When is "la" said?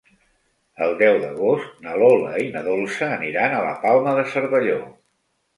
3.69-3.77